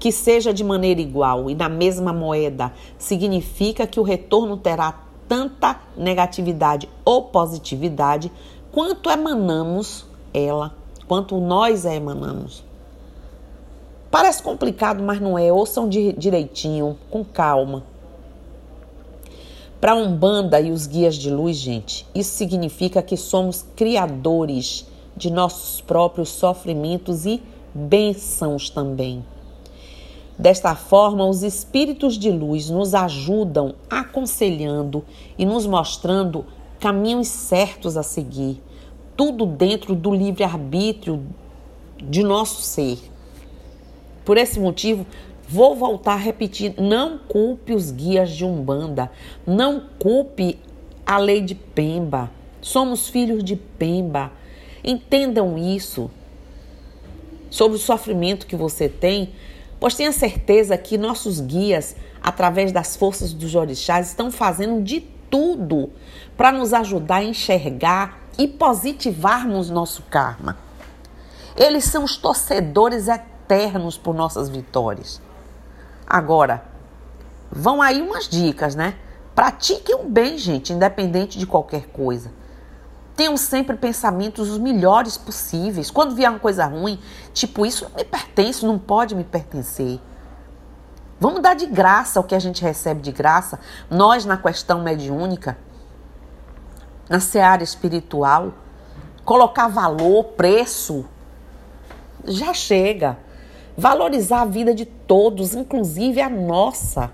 que 0.00 0.10
seja 0.10 0.52
de 0.52 0.64
maneira 0.64 1.00
igual 1.00 1.48
e 1.48 1.54
na 1.54 1.68
mesma 1.68 2.12
moeda. 2.12 2.72
Significa 2.98 3.86
que 3.86 4.00
o 4.00 4.02
retorno 4.02 4.56
terá 4.56 5.03
tanta 5.28 5.80
negatividade 5.96 6.88
ou 7.04 7.22
positividade 7.22 8.30
quanto 8.72 9.10
emanamos 9.10 10.04
ela, 10.32 10.74
quanto 11.06 11.38
nós 11.38 11.86
a 11.86 11.94
emanamos. 11.94 12.64
Parece 14.10 14.42
complicado, 14.42 15.02
mas 15.02 15.20
não 15.20 15.36
é. 15.38 15.52
Ouçam 15.52 15.88
direitinho, 15.88 16.96
com 17.10 17.24
calma. 17.24 17.82
Para 19.80 19.96
Umbanda 19.96 20.60
e 20.60 20.70
os 20.70 20.86
guias 20.86 21.14
de 21.16 21.28
luz, 21.28 21.56
gente, 21.56 22.06
isso 22.14 22.30
significa 22.36 23.02
que 23.02 23.16
somos 23.16 23.66
criadores 23.76 24.86
de 25.16 25.30
nossos 25.30 25.80
próprios 25.80 26.30
sofrimentos 26.30 27.26
e 27.26 27.42
bênçãos 27.74 28.70
também. 28.70 29.24
Desta 30.38 30.74
forma, 30.74 31.26
os 31.26 31.42
espíritos 31.42 32.18
de 32.18 32.30
luz 32.30 32.68
nos 32.68 32.94
ajudam 32.94 33.74
aconselhando 33.88 35.04
e 35.38 35.46
nos 35.46 35.66
mostrando 35.66 36.44
caminhos 36.80 37.28
certos 37.28 37.96
a 37.96 38.02
seguir, 38.02 38.60
tudo 39.16 39.46
dentro 39.46 39.94
do 39.94 40.12
livre-arbítrio 40.12 41.24
de 41.96 42.22
nosso 42.22 42.62
ser. 42.62 42.98
Por 44.24 44.36
esse 44.36 44.58
motivo, 44.58 45.06
Vou 45.48 45.76
voltar 45.76 46.14
a 46.14 46.16
repetir: 46.16 46.74
não 46.78 47.18
culpe 47.18 47.74
os 47.74 47.90
guias 47.90 48.30
de 48.30 48.44
Umbanda, 48.44 49.10
não 49.46 49.82
culpe 49.98 50.58
a 51.04 51.18
lei 51.18 51.40
de 51.40 51.54
Pemba. 51.54 52.30
Somos 52.60 53.08
filhos 53.08 53.44
de 53.44 53.56
Pemba. 53.56 54.32
Entendam 54.82 55.58
isso. 55.58 56.10
Sobre 57.50 57.76
o 57.76 57.80
sofrimento 57.80 58.46
que 58.46 58.56
você 58.56 58.88
tem, 58.88 59.30
pois 59.78 59.94
tenha 59.94 60.12
certeza 60.12 60.76
que 60.76 60.98
nossos 60.98 61.40
guias, 61.40 61.96
através 62.22 62.72
das 62.72 62.96
forças 62.96 63.32
dos 63.32 63.54
orixás, 63.54 64.08
estão 64.08 64.30
fazendo 64.30 64.82
de 64.82 65.00
tudo 65.30 65.90
para 66.36 66.52
nos 66.52 66.72
ajudar 66.72 67.16
a 67.16 67.24
enxergar 67.24 68.20
e 68.38 68.46
positivarmos 68.48 69.70
nosso 69.70 70.02
karma. 70.02 70.56
Eles 71.56 71.84
são 71.84 72.04
os 72.04 72.16
torcedores 72.16 73.08
eternos 73.08 73.96
por 73.96 74.14
nossas 74.14 74.48
vitórias. 74.48 75.20
Agora, 76.06 76.64
vão 77.50 77.80
aí 77.80 78.02
umas 78.02 78.28
dicas, 78.28 78.74
né? 78.74 78.94
Pratiquem 79.34 79.96
o 79.96 80.04
bem, 80.04 80.38
gente, 80.38 80.72
independente 80.72 81.38
de 81.38 81.46
qualquer 81.46 81.86
coisa. 81.88 82.30
Tenham 83.16 83.36
sempre 83.36 83.76
pensamentos 83.76 84.50
os 84.50 84.58
melhores 84.58 85.16
possíveis. 85.16 85.90
Quando 85.90 86.14
vier 86.14 86.30
uma 86.30 86.40
coisa 86.40 86.66
ruim, 86.66 86.98
tipo, 87.34 87.66
isso 87.66 87.84
não 87.84 87.96
me 87.96 88.04
pertence, 88.04 88.64
não 88.64 88.78
pode 88.78 89.14
me 89.14 89.24
pertencer. 89.24 90.00
Vamos 91.20 91.42
dar 91.42 91.54
de 91.54 91.66
graça 91.66 92.20
o 92.20 92.24
que 92.24 92.34
a 92.34 92.38
gente 92.38 92.62
recebe 92.62 93.02
de 93.02 93.12
graça. 93.12 93.58
Nós, 93.90 94.24
na 94.24 94.36
questão 94.36 94.82
mediúnica, 94.82 95.58
na 97.08 97.20
seara 97.20 97.62
espiritual, 97.62 98.52
colocar 99.24 99.68
valor, 99.68 100.24
preço, 100.36 101.04
já 102.24 102.54
chega. 102.54 103.18
Valorizar 103.76 104.42
a 104.42 104.46
vida 104.46 104.72
de 104.72 104.84
todos, 104.84 105.54
inclusive 105.54 106.20
a 106.20 106.30
nossa. 106.30 107.10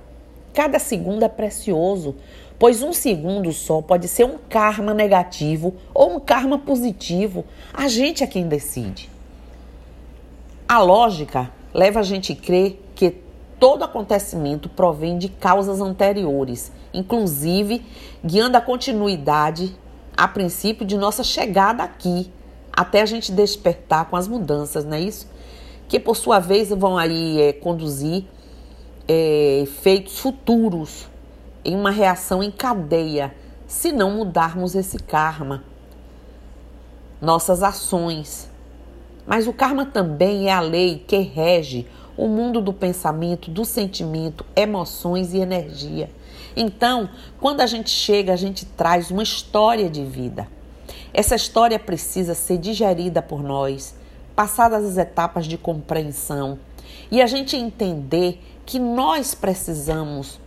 Cada 0.53 0.79
segundo 0.79 1.23
é 1.23 1.29
precioso, 1.29 2.17
pois 2.59 2.83
um 2.83 2.93
segundo 2.93 3.53
só 3.53 3.81
pode 3.81 4.09
ser 4.09 4.25
um 4.25 4.37
karma 4.49 4.93
negativo 4.93 5.75
ou 5.95 6.17
um 6.17 6.21
karma 6.21 6.59
positivo. 6.59 7.45
A 7.73 7.89
gente 7.89 8.23
é 8.23 8.27
quem 8.27 8.47
decide. 8.47 9.11
A 10.71 10.79
lógica 10.79 11.51
leva 11.75 11.99
a 11.99 12.03
gente 12.05 12.33
a 12.33 12.37
crer 12.37 12.81
que 12.95 13.11
todo 13.59 13.83
acontecimento 13.83 14.69
provém 14.69 15.19
de 15.19 15.29
causas 15.29 15.81
anteriores, 15.81 16.71
inclusive 16.95 17.85
guiando 18.25 18.57
a 18.57 18.61
continuidade, 18.61 19.77
a 20.17 20.29
princípio, 20.29 20.87
de 20.87 20.97
nossa 20.97 21.25
chegada 21.25 21.83
aqui, 21.83 22.33
até 22.73 23.03
a 23.03 23.05
gente 23.05 23.33
despertar 23.33 24.05
com 24.05 24.15
as 24.15 24.29
mudanças, 24.29 24.85
não 24.85 24.97
é 24.97 25.01
isso? 25.01 25.27
que 25.89 25.99
por 25.99 26.15
sua 26.15 26.39
vez 26.39 26.69
vão 26.69 26.97
aí 26.97 27.41
é, 27.41 27.53
conduzir 27.53 28.25
é, 29.09 29.63
efeitos 29.63 30.21
futuros 30.21 31.09
em 31.65 31.75
uma 31.75 31.91
reação 31.91 32.45
em 32.45 32.51
cadeia, 32.53 33.35
se 33.67 33.91
não 33.91 34.13
mudarmos 34.13 34.77
esse 34.77 35.01
karma. 35.01 35.65
Nossas 37.21 37.65
ações 37.65 38.50
Mas 39.27 39.47
o 39.47 39.53
karma 39.53 39.87
também 39.87 40.49
é 40.49 40.53
a 40.53 40.61
lei 40.61 41.05
que 41.07 41.19
rege 41.19 41.87
o 42.17 42.29
mundo 42.29 42.61
do 42.61 42.73
pensamento, 42.73 43.51
do 43.51 43.65
sentimento, 43.65 44.45
emoções 44.55 45.33
e 45.33 45.39
energia. 45.39 46.11
Então, 46.57 47.09
quando 47.41 47.61
a 47.61 47.67
gente 47.67 47.91
chega, 47.91 48.33
a 48.33 48.37
gente 48.37 48.67
traz 48.67 49.11
uma 49.11 49.23
história 49.23 49.89
de 49.89 50.05
vida. 50.05 50.49
Essa 51.15 51.35
história 51.35 51.79
precisa 51.79 52.35
ser 52.35 52.59
digerida 52.59 53.23
por 53.23 53.43
nós, 53.43 53.95
passadas 54.35 54.85
as 54.85 54.97
etapas 54.97 55.47
de 55.47 55.57
compreensão, 55.57 56.59
e 57.11 57.21
a 57.23 57.27
gente 57.27 57.57
entender 57.57 58.41
que 58.65 58.79
nós 58.79 59.35
precisamos 59.35 60.39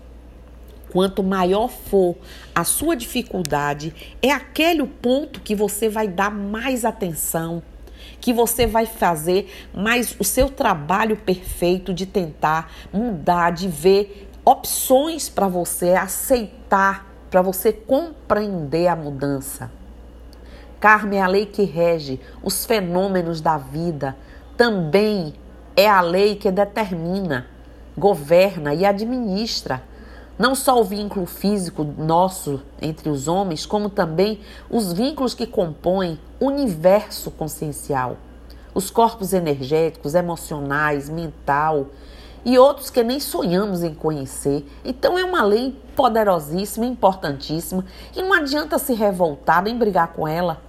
Quanto 0.94 1.24
maior 1.24 1.70
for 1.70 2.16
a 2.54 2.64
sua 2.64 2.96
dificuldade, 2.96 4.16
é 4.22 4.30
aquele 4.30 4.84
o 4.84 4.88
ponto 4.88 5.42
que 5.42 5.56
você 5.56 5.90
vai 5.90 6.08
dar 6.08 6.30
mais 6.30 6.86
atenção, 6.86 7.64
que 8.20 8.34
você 8.34 8.66
vai 8.66 8.86
fazer 8.86 9.52
mais 9.74 10.16
o 10.20 10.24
seu 10.24 10.50
trabalho 10.50 11.18
perfeito 11.18 11.94
de 11.94 12.06
tentar 12.06 12.72
mudar, 12.92 13.52
de 13.52 13.68
ver 13.68 14.30
opções 14.46 15.30
para 15.30 15.48
você 15.48 15.92
aceitar, 15.92 17.08
para 17.30 17.42
você 17.42 17.72
compreender 17.72 18.88
a 18.88 18.96
mudança. 18.96 19.72
Karma 20.80 21.16
é 21.16 21.22
a 21.22 21.28
lei 21.28 21.46
que 21.46 21.64
rege 21.64 22.20
os 22.44 22.66
fenômenos 22.66 23.40
da 23.40 23.58
vida, 23.58 24.18
também 24.58 25.34
é 25.76 25.90
a 25.90 26.02
lei 26.02 26.36
que 26.36 26.52
determina, 26.52 27.48
governa 27.98 28.74
e 28.74 28.86
administra 28.86 29.82
não 30.38 30.56
só 30.56 30.80
o 30.80 30.84
vínculo 30.84 31.26
físico 31.26 31.84
nosso 31.84 32.62
entre 32.82 33.10
os 33.10 33.28
homens, 33.28 33.66
como 33.66 33.90
também 33.90 34.40
os 34.70 34.92
vínculos 34.92 35.34
que 35.34 35.46
compõem 35.46 36.20
o 36.40 36.48
universo 36.48 37.30
consciencial, 37.32 38.18
os 38.74 38.90
corpos 38.90 39.34
energéticos, 39.34 40.16
emocionais, 40.16 41.08
mental 41.08 41.88
e 42.44 42.58
outros 42.58 42.90
que 42.90 43.04
nem 43.04 43.20
sonhamos 43.20 43.84
em 43.84 43.94
conhecer. 43.94 44.66
Então 44.84 45.18
é 45.18 45.24
uma 45.24 45.44
lei 45.44 45.80
poderosíssima, 45.96 46.86
importantíssima, 46.86 47.86
e 48.16 48.22
não 48.22 48.34
adianta 48.34 48.78
se 48.80 48.94
revoltar 48.94 49.64
nem 49.64 49.78
brigar 49.78 50.10
com 50.14 50.28
ela. 50.28 50.62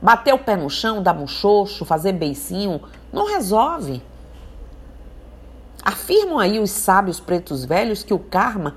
Bater 0.00 0.32
o 0.32 0.38
pé 0.38 0.56
no 0.56 0.70
chão, 0.70 1.02
dar 1.02 1.14
muxoxo, 1.14 1.84
fazer 1.84 2.12
beicinho, 2.12 2.80
não 3.12 3.26
resolve. 3.26 4.02
Afirmam 5.88 6.38
aí 6.38 6.60
os 6.60 6.70
sábios 6.70 7.18
pretos 7.18 7.64
velhos 7.64 8.02
que 8.04 8.12
o 8.12 8.18
karma 8.18 8.76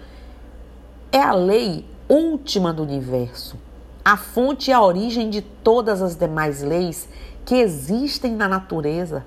é 1.12 1.20
a 1.20 1.34
lei 1.34 1.86
última 2.08 2.72
do 2.72 2.84
universo, 2.84 3.58
a 4.04 4.16
fonte 4.16 4.72
e 4.72 4.74
a 4.74 4.82
origem 4.82 5.30
de 5.30 5.42
todas 5.42 6.02
as 6.02 6.16
demais 6.16 6.62
leis 6.62 7.10
que 7.44 7.56
existem 7.56 8.32
na 8.32 8.48
natureza. 8.48 9.26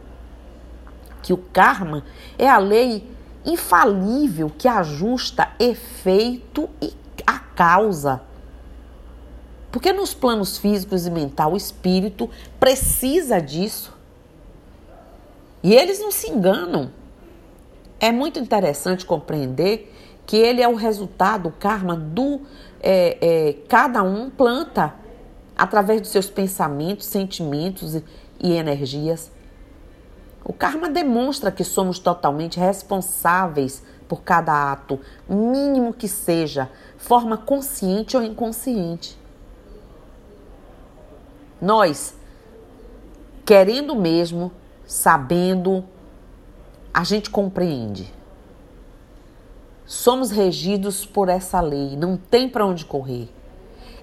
Que 1.23 1.35
o 1.35 1.37
karma 1.37 2.07
é 2.38 2.49
a 2.49 2.57
lei 2.57 3.07
infalível 3.45 4.50
que 4.57 4.67
ajusta 4.67 5.50
efeito 5.59 6.71
e 6.81 6.91
a 7.26 7.38
causa. 7.38 8.23
Porque 9.71 9.93
nos 9.93 10.14
planos 10.14 10.57
físicos 10.57 11.07
e 11.07 11.11
mental, 11.11 11.53
o 11.53 11.57
espírito 11.57 12.31
precisa 12.59 13.43
disso. 13.43 13.95
E 15.62 15.75
eles 15.75 16.00
não 16.00 16.11
se 16.11 16.31
enganam. 16.31 16.91
É 18.04 18.12
muito 18.12 18.38
interessante 18.38 19.06
compreender 19.06 19.90
que 20.26 20.37
ele 20.37 20.61
é 20.61 20.68
o 20.68 20.75
resultado, 20.75 21.49
o 21.49 21.52
karma 21.52 21.96
do 21.96 22.42
é, 22.82 23.16
é, 23.18 23.52
cada 23.66 24.02
um 24.02 24.28
planta 24.28 24.94
através 25.56 26.02
dos 26.02 26.11
seus 26.11 26.28
pensamentos, 26.28 27.06
sentimentos 27.06 27.94
e, 27.94 28.04
e 28.38 28.52
energias. 28.52 29.32
O 30.44 30.52
karma 30.52 30.90
demonstra 30.90 31.50
que 31.50 31.64
somos 31.64 31.99
totalmente 31.99 32.60
responsáveis 32.60 33.82
por 34.06 34.21
cada 34.21 34.71
ato, 34.71 35.00
mínimo 35.26 35.95
que 35.95 36.06
seja, 36.06 36.71
forma 36.99 37.38
consciente 37.38 38.19
ou 38.19 38.23
inconsciente. 38.23 39.19
Nós, 41.58 42.14
querendo 43.47 43.97
mesmo, 43.97 44.52
sabendo, 44.84 45.82
a 46.95 47.02
gente 47.02 47.28
compreende. 47.28 48.15
Somos 49.85 50.30
regidos 50.30 51.04
por 51.04 51.28
essa 51.28 51.61
lei, 51.61 51.97
não 51.97 52.17
tem 52.17 52.49
para 52.49 52.65
onde 52.65 52.85
correr. 52.85 53.28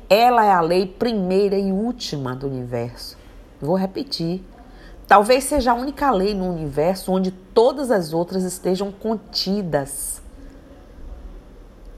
Ela 0.09 0.43
é 0.43 0.51
a 0.51 0.59
lei 0.59 0.85
primeira 0.85 1.57
e 1.57 1.71
última 1.71 2.35
do 2.35 2.47
universo. 2.47 3.17
Vou 3.61 3.75
repetir. 3.77 4.43
Talvez 5.07 5.45
seja 5.45 5.71
a 5.71 5.73
única 5.73 6.11
lei 6.11 6.33
no 6.33 6.49
universo 6.49 7.13
onde 7.13 7.31
todas 7.31 7.89
as 7.89 8.11
outras 8.11 8.43
estejam 8.43 8.91
contidas. 8.91 10.21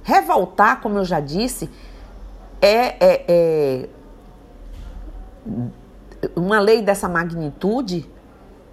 Revoltar, 0.04 0.80
como 0.80 1.00
eu 1.00 1.06
já 1.06 1.20
disse, 1.20 1.70
é, 2.62 3.06
é, 3.06 3.26
é 3.28 3.90
uma 6.36 6.60
lei 6.60 6.82
dessa 6.82 7.10
magnitude, 7.10 8.10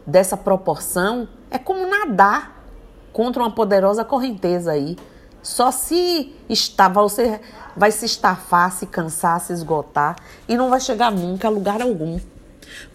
dessa 0.07 0.37
proporção, 0.37 1.29
é 1.51 1.59
como 1.59 1.90
nadar 2.01 2.65
contra 3.13 3.43
uma 3.43 3.51
poderosa 3.51 4.05
correnteza 4.05 4.73
aí. 4.73 4.97
Só 5.43 5.71
se 5.71 6.35
estava, 6.49 7.03
você 7.03 7.41
vai 7.77 7.91
se 7.91 8.05
estafar, 8.05 8.73
se 8.73 8.87
cansar, 8.87 9.41
se 9.41 9.53
esgotar 9.53 10.17
e 10.49 10.57
não 10.57 10.69
vai 10.69 10.81
chegar 10.81 11.11
nunca 11.11 11.49
a 11.49 11.51
lugar 11.51 11.81
algum. 11.81 12.19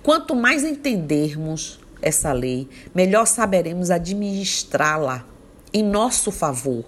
Quanto 0.03 0.35
mais 0.35 0.63
entendermos 0.63 1.79
essa 2.01 2.31
lei, 2.31 2.69
melhor 2.93 3.25
saberemos 3.25 3.89
administrá-la 3.89 5.25
em 5.73 5.83
nosso 5.83 6.31
favor. 6.31 6.85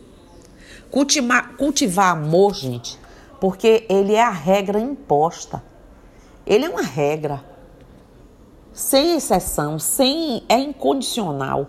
Cultivar, 0.92 1.56
cultivar 1.58 2.12
amor, 2.12 2.54
gente, 2.54 3.00
porque 3.42 3.86
ele 3.90 4.14
é 4.14 4.24
a 4.24 4.30
regra 4.30 4.80
imposta. 4.80 5.62
Ele 6.46 6.66
é 6.66 6.70
uma 6.70 6.84
regra 6.84 7.44
sem 8.72 9.18
exceção, 9.18 9.80
sem 9.80 10.44
é 10.48 10.58
incondicional. 10.58 11.68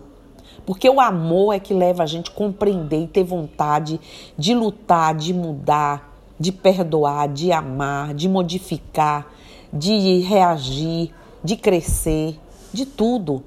Porque 0.66 0.88
o 0.88 1.00
amor 1.00 1.54
é 1.54 1.58
que 1.58 1.72
leva 1.72 2.02
a 2.02 2.06
gente 2.06 2.30
a 2.30 2.34
compreender 2.34 3.02
e 3.02 3.06
ter 3.06 3.24
vontade 3.24 4.00
de 4.36 4.54
lutar, 4.54 5.14
de 5.14 5.32
mudar, 5.32 6.14
de 6.38 6.52
perdoar, 6.52 7.28
de 7.28 7.50
amar, 7.52 8.14
de 8.14 8.28
modificar, 8.28 9.26
de 9.72 10.20
reagir, 10.20 11.12
de 11.42 11.56
crescer, 11.56 12.38
de 12.72 12.84
tudo. 12.84 13.42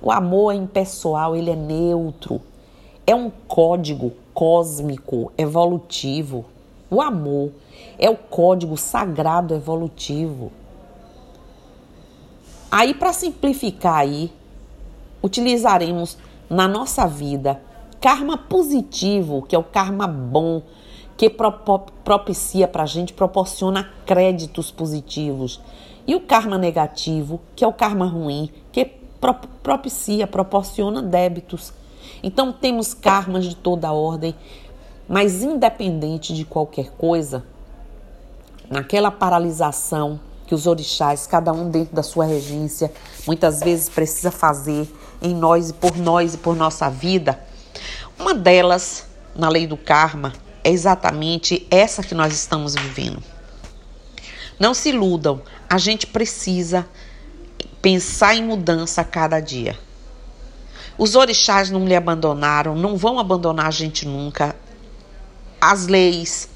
O 0.00 0.12
amor 0.12 0.52
é 0.52 0.56
impessoal, 0.56 1.34
ele 1.34 1.50
é 1.50 1.56
neutro. 1.56 2.40
É 3.06 3.14
um 3.14 3.30
código 3.30 4.12
cósmico 4.34 5.32
evolutivo. 5.36 6.44
O 6.90 7.02
amor 7.02 7.50
é 7.98 8.08
o 8.08 8.16
código 8.16 8.76
sagrado 8.76 9.54
evolutivo. 9.54 10.52
Aí, 12.70 12.94
para 12.94 13.12
simplificar 13.12 13.96
aí, 13.96 14.30
utilizaremos 15.22 16.18
na 16.48 16.66
nossa 16.66 17.06
vida 17.06 17.60
karma 18.00 18.38
positivo, 18.38 19.42
que 19.42 19.56
é 19.56 19.58
o 19.58 19.64
karma 19.64 20.06
bom, 20.06 20.62
que 21.16 21.28
propicia 22.04 22.68
para 22.68 22.84
a 22.84 22.86
gente, 22.86 23.12
proporciona 23.12 23.90
créditos 24.06 24.70
positivos. 24.70 25.60
E 26.06 26.14
o 26.14 26.20
karma 26.20 26.56
negativo, 26.56 27.40
que 27.56 27.64
é 27.64 27.66
o 27.66 27.72
karma 27.72 28.06
ruim, 28.06 28.50
que 28.70 28.84
propicia, 29.62 30.26
proporciona 30.26 31.02
débitos. 31.02 31.72
Então 32.22 32.52
temos 32.52 32.94
karmas 32.94 33.46
de 33.46 33.56
toda 33.56 33.92
ordem, 33.92 34.34
mas 35.08 35.42
independente 35.42 36.32
de 36.32 36.44
qualquer 36.44 36.90
coisa, 36.92 37.44
naquela 38.70 39.10
paralisação 39.10 40.20
que 40.46 40.54
os 40.54 40.66
orixás, 40.66 41.26
cada 41.26 41.52
um 41.52 41.68
dentro 41.68 41.94
da 41.94 42.02
sua 42.02 42.24
regência, 42.24 42.92
muitas 43.26 43.60
vezes 43.60 43.88
precisa 43.88 44.30
fazer 44.30 44.88
em 45.20 45.34
nós 45.34 45.70
e 45.70 45.72
por 45.72 45.96
nós 45.96 46.34
e 46.34 46.38
por 46.38 46.56
nossa 46.56 46.88
vida. 46.88 47.38
Uma 48.18 48.34
delas, 48.34 49.06
na 49.34 49.48
lei 49.48 49.66
do 49.66 49.76
karma, 49.76 50.32
é 50.64 50.70
exatamente 50.70 51.66
essa 51.70 52.02
que 52.02 52.14
nós 52.14 52.32
estamos 52.32 52.74
vivendo. 52.74 53.22
Não 54.58 54.74
se 54.74 54.88
iludam, 54.88 55.40
a 55.68 55.78
gente 55.78 56.06
precisa 56.06 56.88
pensar 57.80 58.34
em 58.34 58.44
mudança 58.44 59.00
a 59.00 59.04
cada 59.04 59.40
dia. 59.40 59.78
Os 60.98 61.14
orixás 61.14 61.70
não 61.70 61.86
lhe 61.86 61.94
abandonaram, 61.94 62.74
não 62.74 62.96
vão 62.96 63.20
abandonar 63.20 63.66
a 63.66 63.70
gente 63.70 64.06
nunca. 64.06 64.56
As 65.60 65.86
leis, 65.86 66.48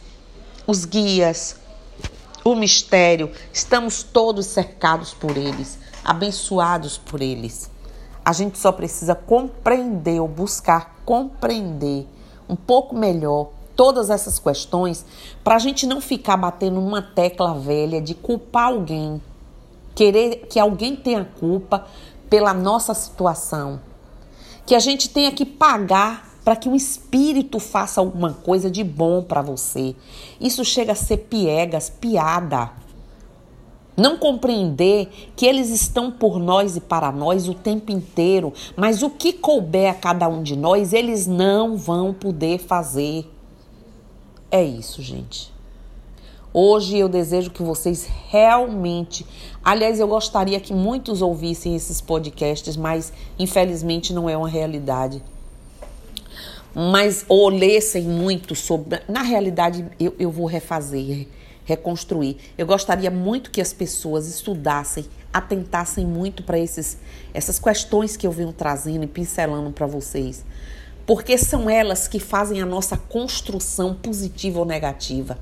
os 0.67 0.85
guias, 0.85 1.57
o 2.45 2.55
mistério, 2.57 3.31
estamos 3.53 4.03
todos 4.03 4.47
cercados 4.47 5.15
por 5.15 5.37
eles, 5.37 5.79
abençoados 6.05 6.99
por 6.99 7.23
eles. 7.23 7.72
A 8.25 8.33
gente 8.33 8.59
só 8.59 8.71
precisa 8.71 9.15
compreender 9.15 10.21
ou 10.21 10.29
buscar 10.29 10.97
compreender 11.05 12.07
um 12.49 12.57
pouco 12.57 12.95
melhor 12.95 13.51
todas 13.75 14.11
essas 14.11 14.39
questões 14.39 15.05
para 15.43 15.57
a 15.57 15.59
gente 15.59 15.87
não 15.87 16.01
ficar 16.01 16.37
batendo 16.37 16.81
numa 16.81 17.03
tecla 17.03 17.55
velha 17.55 18.01
de 18.01 18.15
culpar 18.15 18.69
alguém. 18.69 19.21
querer 19.95 20.47
que 20.49 20.59
alguém 20.59 20.97
tenha 20.97 21.25
culpa 21.39 21.87
pela 22.31 22.55
nossa 22.55 22.95
situação, 22.95 23.79
que 24.65 24.75
a 24.75 24.79
gente 24.79 25.11
tenha 25.11 25.31
que 25.31 25.45
pagar 25.45 26.31
para 26.43 26.57
que 26.57 26.69
o 26.69 26.75
espírito 26.75 27.59
faça 27.61 28.01
alguma 28.01 28.33
coisa 28.33 28.71
de 28.71 28.83
bom 28.83 29.23
para 29.23 29.43
você. 29.43 29.95
Isso 30.41 30.65
chega 30.65 30.93
a 30.93 30.97
ser 30.97 31.19
piegas, 31.19 31.91
piada. 31.91 32.71
Não 33.97 34.17
compreender 34.17 35.09
que 35.37 35.45
eles 35.45 35.69
estão 35.71 36.11
por 36.11 36.39
nós 36.39 36.77
e 36.77 36.81
para 36.81 37.13
nós 37.13 37.49
o 37.49 37.55
tempo 37.55 37.93
inteiro, 37.93 38.53
mas 38.77 39.03
o 39.03 39.11
que 39.11 39.33
couber 39.33 39.91
a 39.91 39.95
cada 39.95 40.29
um 40.29 40.43
de 40.43 40.57
nós, 40.57 40.93
eles 40.93 41.27
não 41.27 41.77
vão 41.77 42.13
poder 42.15 42.59
fazer. 42.59 43.31
É 44.51 44.63
isso, 44.63 45.03
gente. 45.03 45.53
Hoje 46.55 46.99
eu 46.99 47.09
desejo 47.09 47.51
que 47.51 47.63
vocês 47.63 48.09
realmente. 48.29 49.27
Aliás, 49.65 50.01
eu 50.01 50.09
gostaria 50.09 50.61
que 50.61 50.75
muitos 50.75 51.23
ouvissem 51.23 51.75
esses 51.75 52.01
podcasts, 52.01 52.77
mas 52.77 53.13
infelizmente 53.39 54.13
não 54.13 54.29
é 54.29 54.37
uma 54.37 54.49
realidade 54.49 55.23
mas 56.75 57.25
ou 57.29 57.49
lessem 57.49 58.03
muito 58.03 58.55
sobre. 58.55 59.01
Na 59.09 59.23
realidade, 59.23 59.85
eu, 60.01 60.15
eu 60.19 60.31
vou 60.31 60.47
refazer, 60.47 61.27
reconstruir. 61.65 62.37
Eu 62.57 62.67
gostaria 62.67 63.11
muito 63.11 63.51
que 63.51 63.61
as 63.61 63.73
pessoas 63.73 64.29
estudassem, 64.29 65.05
atentassem 65.33 66.07
muito 66.07 66.43
para 66.43 66.59
essas 66.59 67.59
questões 67.59 68.17
que 68.17 68.27
eu 68.27 68.33
venho 68.33 68.53
trazendo 68.53 69.05
e 69.05 69.07
pincelando 69.07 69.71
para 69.71 69.87
vocês. 69.87 70.45
Porque 71.07 71.37
são 71.37 71.69
elas 71.69 72.07
que 72.07 72.21
fazem 72.21 72.61
a 72.61 72.67
nossa 72.67 72.97
construção 72.97 73.95
positiva 73.95 74.59
ou 74.59 74.65
negativa. 74.65 75.39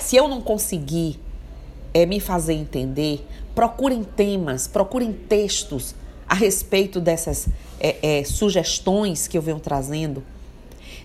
Se 0.00 0.16
eu 0.16 0.28
não 0.28 0.40
conseguir 0.40 1.18
é, 1.92 2.06
me 2.06 2.20
fazer 2.20 2.54
entender, 2.54 3.26
procurem 3.54 4.04
temas, 4.04 4.68
procurem 4.68 5.12
textos 5.12 5.94
a 6.28 6.34
respeito 6.34 7.00
dessas 7.00 7.48
é, 7.80 8.18
é, 8.20 8.24
sugestões 8.24 9.26
que 9.26 9.36
eu 9.36 9.42
venho 9.42 9.58
trazendo 9.58 10.22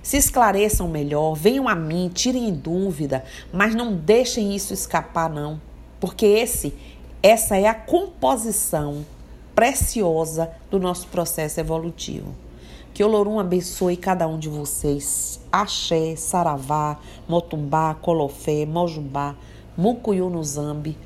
se 0.04 0.18
esclareçam 0.18 0.88
melhor, 0.88 1.34
venham 1.34 1.68
a 1.68 1.74
mim, 1.74 2.12
tirem 2.14 2.54
dúvida, 2.54 3.24
mas 3.52 3.74
não 3.74 3.96
deixem 3.96 4.54
isso 4.54 4.74
escapar 4.74 5.30
não, 5.30 5.60
porque 6.00 6.26
esse 6.26 6.74
essa 7.24 7.56
é 7.56 7.68
a 7.68 7.74
composição 7.74 9.06
preciosa 9.56 10.52
do 10.70 10.78
nosso 10.78 11.08
processo 11.08 11.58
evolutivo. 11.58 12.36
Que 12.94 13.02
o 13.02 13.08
Lorum 13.08 13.40
abençoe 13.40 13.96
cada 13.96 14.28
um 14.28 14.38
de 14.38 14.50
vocês. 14.50 15.40
Axé, 15.50 16.18
Saravá, 16.18 17.00
Motumbá, 17.28 17.96
Colofé, 17.96 18.66
Mojubá, 18.66 19.36
Mucuyu 19.78 20.30
no 20.30 20.44
Zambi, 20.44 20.98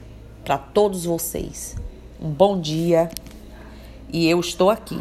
para 0.44 0.58
todos 0.58 1.06
vocês. 1.06 1.76
Um 2.20 2.32
bom 2.32 2.60
dia 2.60 3.10
e 4.12 4.28
eu 4.28 4.40
estou 4.40 4.72
aqui. 4.72 5.00